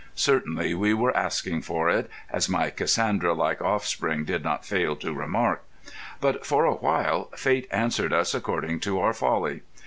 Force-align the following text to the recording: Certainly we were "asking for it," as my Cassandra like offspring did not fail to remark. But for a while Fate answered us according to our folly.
Certainly 0.15 0.73
we 0.73 0.95
were 0.95 1.15
"asking 1.15 1.61
for 1.61 1.87
it," 1.87 2.09
as 2.31 2.49
my 2.49 2.71
Cassandra 2.71 3.35
like 3.35 3.61
offspring 3.61 4.25
did 4.25 4.43
not 4.43 4.65
fail 4.65 4.95
to 4.95 5.13
remark. 5.13 5.61
But 6.19 6.43
for 6.43 6.65
a 6.65 6.73
while 6.73 7.25
Fate 7.37 7.67
answered 7.69 8.11
us 8.11 8.33
according 8.33 8.79
to 8.79 8.99
our 8.99 9.13
folly. 9.13 9.61